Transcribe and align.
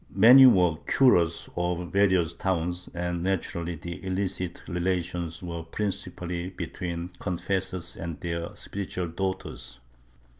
Many 0.15 0.47
were 0.47 0.77
cnras 0.87 1.47
of 1.55 1.93
various 1.93 2.33
towns 2.33 2.89
and 2.91 3.21
naturally 3.21 3.75
the 3.75 4.03
illicit 4.03 4.63
relations 4.67 5.43
were 5.43 5.61
principally 5.61 6.49
between 6.49 7.11
confessors 7.19 7.95
and 7.97 8.19
their 8.19 8.55
spiritual 8.55 9.09
daughters. 9.09 9.79